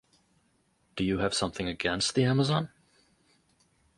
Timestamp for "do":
0.95-1.03